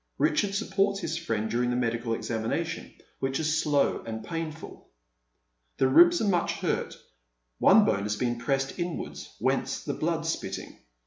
[0.17, 4.89] Richard supports his friend during the medical examination, which is slow and painful.
[5.77, 6.97] The ribs are much hurt,
[7.59, 10.79] one bone has been pressed iDwarda, »'hence the blood spitting.